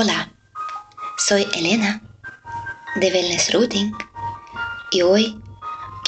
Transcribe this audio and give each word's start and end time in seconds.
Hola, 0.00 0.32
soy 1.16 1.44
Elena 1.54 2.00
de 3.00 3.10
Wellness 3.10 3.52
Routing 3.52 3.92
y 4.92 5.02
hoy 5.02 5.42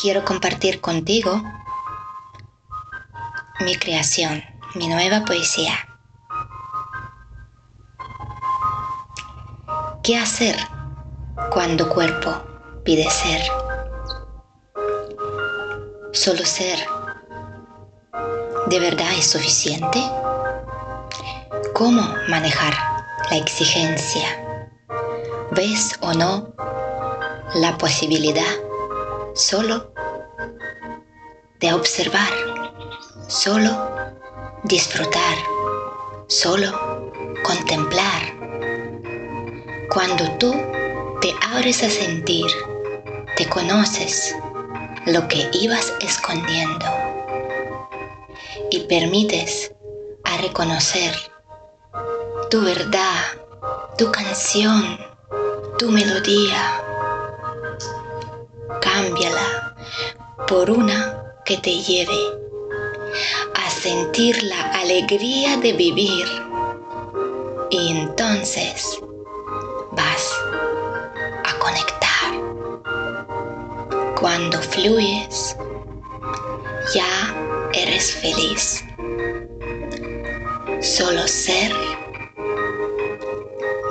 quiero 0.01 0.25
compartir 0.25 0.81
contigo 0.81 1.43
mi 3.59 3.75
creación, 3.75 4.45
mi 4.77 4.87
nueva 4.87 5.25
poesía. 5.25 5.75
¿Qué 10.05 10.17
hacer 10.17 10.57
cuando 11.51 11.89
cuerpo 11.89 12.45
pide 12.85 13.11
ser? 13.11 13.43
Solo 16.13 16.45
ser 16.45 16.79
¿De 18.67 18.79
verdad 18.79 19.11
es 19.19 19.29
suficiente? 19.29 20.01
¿Cómo 21.75 22.03
manejar 22.29 22.90
la 23.31 23.37
exigencia? 23.37 24.27
¿Ves 25.53 25.97
o 26.01 26.13
no 26.13 26.53
la 27.55 27.77
posibilidad 27.79 28.55
solo 29.35 29.93
de 31.61 31.73
observar, 31.73 32.33
solo 33.29 33.71
disfrutar, 34.65 35.37
solo 36.27 36.73
contemplar? 37.45 38.21
Cuando 39.93 40.31
tú 40.39 40.53
te 41.21 41.33
abres 41.53 41.83
a 41.83 41.91
sentir, 41.91 42.47
te 43.37 43.49
conoces 43.49 44.35
lo 45.07 45.27
que 45.29 45.49
ibas 45.53 45.93
escondiendo 46.01 46.87
y 48.71 48.81
permites 48.81 49.73
a 50.25 50.37
reconocer 50.39 51.30
tu 52.51 52.61
verdad, 52.63 53.23
tu 53.97 54.11
canción, 54.11 54.99
tu 55.79 55.89
melodía. 55.89 56.83
Cámbiala 58.81 59.77
por 60.49 60.69
una 60.69 61.23
que 61.45 61.59
te 61.59 61.81
lleve 61.81 62.21
a 63.55 63.71
sentir 63.71 64.43
la 64.43 64.63
alegría 64.73 65.59
de 65.59 65.75
vivir. 65.75 66.27
Y 67.71 67.93
entonces 67.93 68.99
vas 69.93 70.29
a 71.45 71.57
conectar. 71.61 72.33
Cuando 74.21 74.61
fluyes, 74.61 75.57
ya 76.93 77.71
eres 77.75 78.13
feliz. 78.17 78.85
Solo 80.81 81.29
ser 81.29 82.00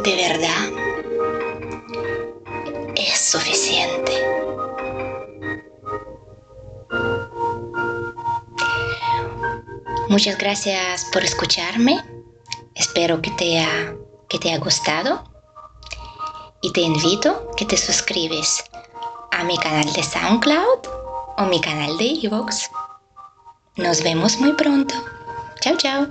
de 0.10 0.16
verdad 0.16 0.70
es 2.96 3.20
suficiente. 3.20 4.12
Muchas 10.10 10.38
gracias 10.38 11.06
por 11.14 11.24
escucharme. 11.24 12.04
Espero 12.76 13.22
que 13.22 13.30
te 13.32 13.60
haya, 13.60 13.96
que 14.28 14.40
te 14.40 14.58
gustado. 14.58 15.24
Y 16.62 16.72
te 16.73 16.82
invito 16.82 17.52
que 17.56 17.66
te 17.66 17.78
suscribes 17.78 18.64
a 19.32 19.44
mi 19.44 19.58
canal 19.58 19.92
de 19.94 20.04
SoundCloud 20.04 20.80
o 21.38 21.44
mi 21.44 21.62
canal 21.62 21.98
de 21.98 22.20
Evox. 22.23 22.70
Nos 23.78 24.04
vemos 24.04 24.40
muy 24.40 24.54
pronto. 24.54 24.96
Chao, 25.62 25.78
chao. 25.78 26.08